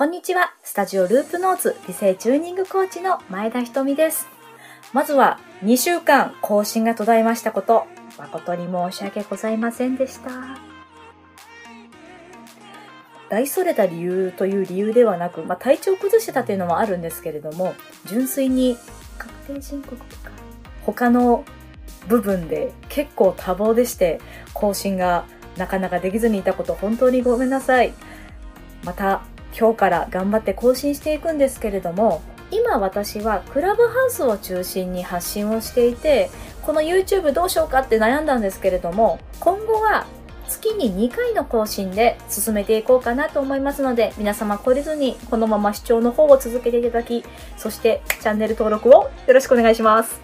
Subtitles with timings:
[0.00, 0.54] こんにちは。
[0.62, 4.28] スタジオループノーツ美声チューニングコーチの前田ひとみです。
[4.94, 7.84] まずは2週間更新が途絶えましたこと、
[8.16, 10.30] 誠に申し訳ございませんでした。
[13.28, 17.74] 大それた理由という理由ではなく、まあ、体調崩してたっていうのもあるんですけれども、
[18.06, 18.78] 純粋に
[19.18, 20.30] 確定申告とか、
[20.86, 21.44] 他の
[22.08, 24.18] 部分で結構多忙でして、
[24.54, 25.26] 更新が
[25.58, 27.92] なかなかできずにいたこと本当にごめんなさい。
[28.82, 29.20] また
[29.58, 36.30] 今日から頑張って更新していくんですけれども、今私はクラブハウスを中心に発信をしていて、
[36.62, 40.06] この YouTube どうしようかって悩んだんですけれども、今後は
[40.48, 47.24] 月に2回の更新で進めていこうかなと思いますので、皆様懲りずにこのまま視聴の方を続けていただき、
[47.56, 50.20] そしてチャンネル登録をよろしくお願いします。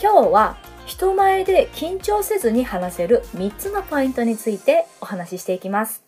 [0.00, 6.03] 今日は人前で緊張せずに話せる3つのポイントについてお話ししていきます。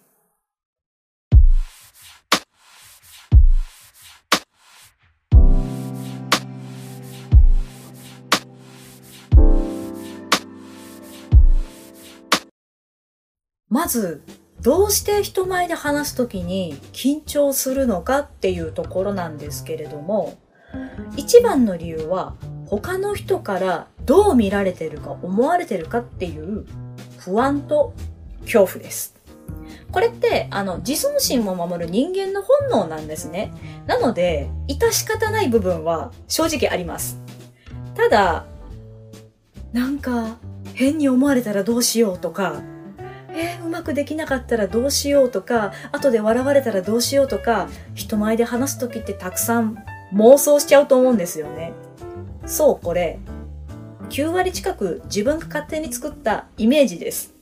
[13.86, 14.20] まず、
[14.62, 20.36] どうして人前で話すときに緊張するのかっていうところなんですけれども、
[21.16, 22.34] 一番の理由は
[22.66, 26.66] 他の人からどう見られてるか思われてるかっていう
[27.18, 27.94] 不安と
[28.40, 29.14] 恐怖です。
[29.92, 33.52] これって、あの、自尊心も守る人間の本能なんですね。
[33.86, 37.20] なので、致し方ない部分は正直あります。
[37.94, 38.46] ただ、
[39.72, 40.38] なんか、
[40.74, 42.62] 変に思われたらどうしようとか、
[43.36, 49.76] えーうまくできなかったらどうしようとか、後で笑われたらどうしようとか、人前で話すときってたくさん
[50.14, 51.72] 妄想しちゃうと思うんですよね。
[52.46, 53.18] そう、これ、
[54.08, 57.34] 9割近く自分が勝手に作ったイメージです。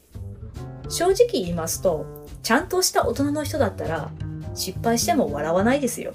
[0.89, 2.07] 正直言いますと、
[2.43, 4.11] ちゃんとした大人の人だったら、
[4.55, 6.13] 失敗しても笑わないですよ。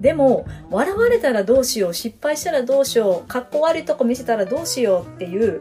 [0.00, 5.60] でも、笑われたらどうしよう、失敗したらどうしよう、かっこ悪いとこ見せたらどうしようっていう、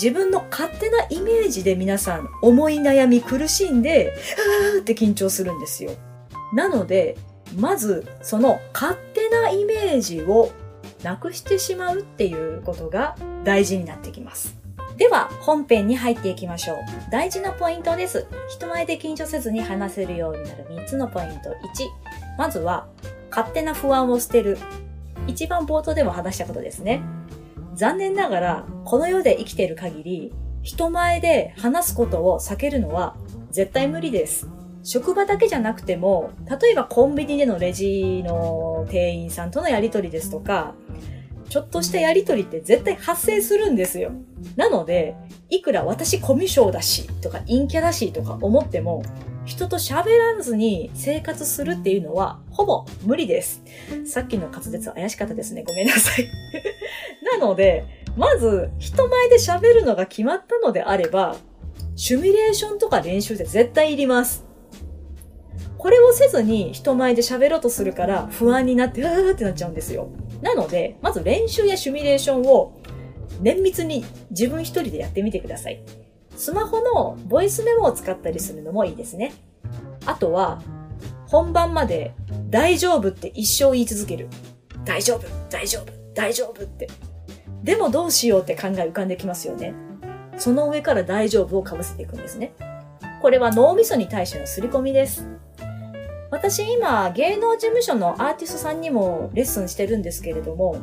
[0.00, 4.14] 自分の勝手なイメージで皆さん思い悩み苦しんで、
[4.74, 5.92] あーって緊張するんですよ。
[6.54, 7.18] なので、
[7.58, 10.52] まずその勝手なイメージを
[11.02, 14.56] なくしてしまうっていうことが大事になってきます。
[14.96, 16.76] では本編に入っていきましょう。
[17.10, 18.26] 大事なポイントです。
[18.48, 21.50] 人前で緊張せずに話せるようになる3つのポイント。
[21.50, 21.54] 1、
[22.38, 22.86] まずは
[23.30, 24.56] 勝手な不安を捨てる。
[25.26, 27.02] 一番冒頭でも話したことですね。
[27.80, 33.16] 残念ながら、この世で生きている限り、人前で話すことを避けるのは
[33.50, 34.50] 絶対無理です。
[34.82, 36.30] 職場だけじゃなくても、
[36.60, 40.74] 例えばコンビニでのレジの店員さんとのやりとりですとか、
[41.48, 44.12] ちょっとしたやりとりって絶対発生するんですよ。
[44.56, 45.16] なので、
[45.48, 49.02] いくら私コミュ障だし、とか陰キャだし、とか思っても、
[49.50, 53.60] 人と喋らずに生活するっていうのは、ほぼ無理です。
[54.06, 55.64] さっきの滑舌怪しかったですね。
[55.66, 56.28] ごめんなさい。
[57.36, 57.84] なので、
[58.16, 61.36] まず、人前で喋るのが決まったのであれば、
[61.96, 64.46] シミュレーションとか練習って絶対いります。
[65.78, 70.10] これをせずに人前で喋ろうとするから不安になって、うーってなっちゃうんですよ。
[70.42, 72.78] なので、まず練習やシュミュレーションを
[73.40, 75.82] 綿密に自分一人でやってみてください。
[76.40, 79.34] スマホのボイスメモを使ったりするのもいいですね。
[80.06, 80.62] あとは、
[81.26, 82.14] 本番まで
[82.48, 84.26] 大丈夫って一生言い続ける。
[84.86, 86.88] 大丈夫、大丈夫、大丈夫って。
[87.62, 89.74] でもどうしようって考え浮かんできますよね。
[90.38, 92.54] その上から大丈夫をかぶせていくんですね。
[93.20, 95.28] これは脳みそに対しての刷り込みです。
[96.30, 100.78] 私今、芸能事務所のアーティストさんにもレッスンしてるんですけれども、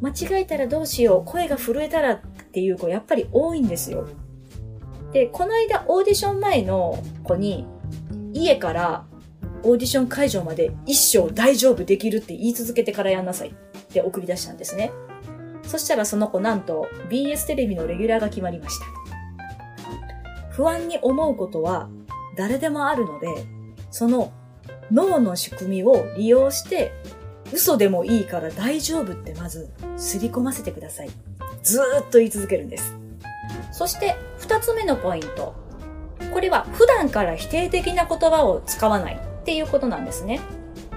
[0.00, 2.20] 間違えたらどうしよう、声が震えたらっ
[2.52, 4.06] ていう子やっぱり多いんですよ。
[5.12, 7.66] で、この間オーディション前の子に、
[8.32, 9.04] 家から
[9.62, 13.52] オーディション会場まで一生大丈夫できるって言い続けてからやんなさいっ
[13.92, 14.90] て送り出したんですね。
[15.64, 18.86] そしたらその子なんと BS テレビのレギュラーが決まりました。
[20.50, 21.88] 不安に思うことは
[22.36, 23.28] 誰でもあるので、
[23.90, 24.32] その
[24.90, 26.92] 脳の仕組みを利用して
[27.52, 31.10] 嘘でもいいから大丈夫ってまず刷り込ませてください。
[31.62, 32.96] ずーっと言い続けるんです。
[33.70, 34.16] そして
[34.52, 35.54] 二つ目のポイント。
[36.30, 40.40] これは普段から否定的な言葉を使わないっていうことなんですね。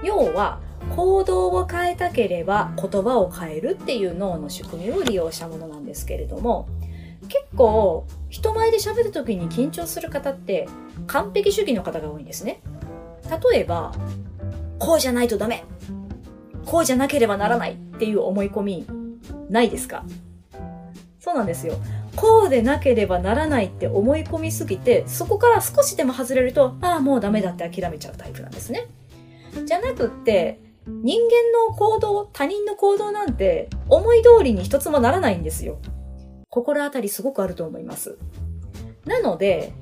[0.04, 0.60] 要は
[0.98, 6.68] 行動を変えたければ言葉を変えるっていう脳の仕組みを利用したものなんですけれども、
[7.30, 10.68] 結構人前で喋る時に緊張する方って
[11.08, 12.60] 完璧主義の方が多いんですね。
[13.54, 13.94] 例えば、
[14.80, 15.64] こうじゃないとダメ
[16.66, 18.86] こうじゃなければならないっていう思い込み
[19.50, 20.04] ないですか？
[21.22, 21.76] そうなんですよ。
[22.16, 28.88] こうでなければならないって思い込みすぎて、そこから少しでも外れると、ああ、もうダメだって諦めちゃうタイプなんですね。
[29.66, 35.80] じゃなくって、人間の行動、他人の行動なんて思い通りに一つもならないんですよ。
[36.50, 38.18] 心当たりすごくあると思います。
[39.06, 39.74] なので、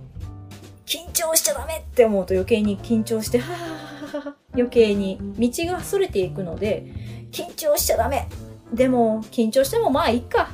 [0.86, 6.86] 緊張しちゃダメって思うと余計に緊張して、はぁはは余計に道がそれていくので、
[7.32, 8.28] 緊張しちゃダメ
[8.74, 10.50] でも、緊張してもまあいいか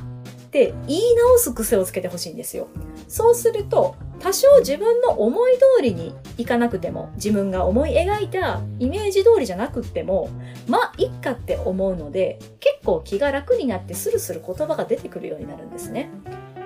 [0.50, 2.66] って言い直す癖をつけてほしいんですよ。
[3.06, 10.28] そうすると、多少自分の思い通りにいかなくても、自分が思い描いたイメージ通りじゃなくっても、
[10.66, 16.10] まあ、いっかって思うので、結構気が楽になってスルスル言葉が出てくるようになるんですね。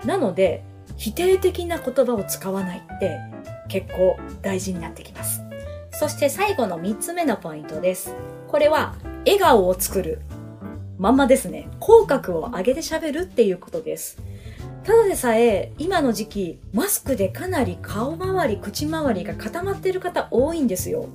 [0.07, 0.65] なので、
[0.97, 3.19] 否定的な言葉を使わないって
[3.69, 5.43] 結構大事になってきます。
[5.93, 8.15] そして最後の3つ目のポイントです。
[8.49, 8.95] これは、
[9.27, 10.21] 笑顔を作る。
[10.99, 11.69] まんまですね。
[11.81, 14.19] 口角を上げて喋るっていうことです。
[14.85, 21.09] ただでさえ、今の時期、マスクでかなり顔周り、口周りが固まってる方多いんですよ。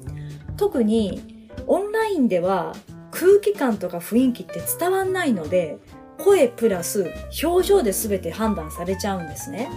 [0.58, 2.76] 特に、オンラインでは
[3.12, 5.78] 空気感とか雰囲気って伝わんないので、
[6.18, 7.12] 声プラス
[7.44, 9.70] 表情で全て判断されちゃうんですね。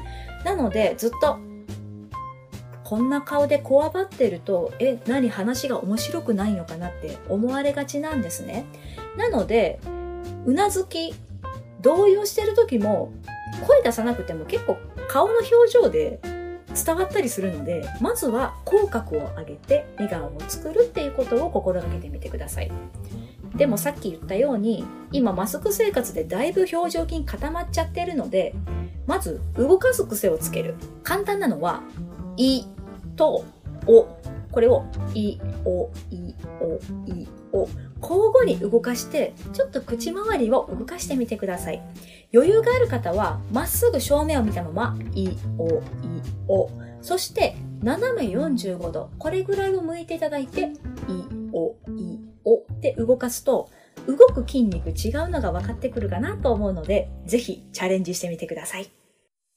[0.44, 1.38] なので、ずっと、
[2.92, 8.66] こんな顔でこわばってると、え、何話が面白くないのかなって思われがちなんですね。
[9.16, 9.80] なので、
[10.44, 11.14] うなずき、
[11.80, 13.10] 動揺してる時も
[13.66, 14.76] 声出さなくても結構
[15.08, 16.20] 顔の表情で
[16.84, 22.70] 伝わったりするので、まずは口角を上げて笑顔を作るっていうことを心がけてみてください。
[23.56, 28.54] でもさっき言ったように、今マスク生活でだいぶ表情筋固まっちゃってるので、
[29.06, 30.74] まず動かす癖をつける。
[31.02, 31.80] 簡単なのは、
[32.36, 32.64] い
[33.17, 33.44] と
[33.87, 34.06] お。
[34.50, 37.69] これを、い、お、い、お、い、お。
[38.00, 41.82] 交互に動かして、ちょっと口周りを動かしてみてください。
[42.35, 45.81] 余裕がある方は、まっすぐ正面を見たまま、い、お、い、
[46.49, 46.70] お。
[47.00, 49.11] そして、斜め45度。
[49.19, 50.69] これぐらいを向いていただいて、い、
[51.53, 53.70] お、い、おって動かすと、
[54.06, 58.91] 動く筋肉違うのが分かってくるかなと思うので、ぜひチャレンジしてみてください。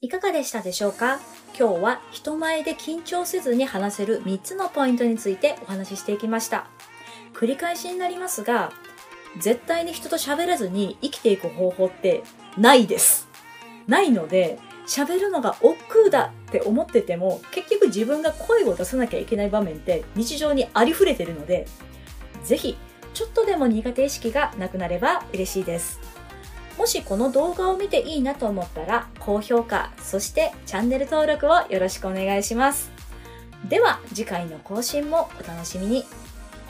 [0.06, 1.20] いかがでしたでしょうか？
[1.58, 6.68] 今日は人前で緊張せずに話せる3つのポイントについてお話ししていきました。
[7.34, 8.72] 繰り返しになりますが、
[9.40, 12.24] 絶対に人と喋らずに生きていく方法って
[12.56, 13.28] ないです。
[13.88, 21.66] ないので、喋るのが億劫だって思ってても、結局自分が声を出さなきゃいけない場面って日常にありふれてるので、
[22.44, 22.78] ぜひ、
[23.16, 26.00] ちょっとでも苦手意識がなくなれば嬉しいです。
[26.78, 32.92] もしこの動画を見ていいなと思ったら、高評価、そしてチャンネル登録をよろしくお願いします。
[33.70, 36.06] では、次回の更新もお楽しみに。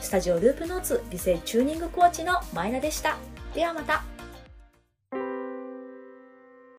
[0.01, 3.17] スタジオループノーツ美声チューニングコーチの前田でした。
[3.53, 4.14] ではまた。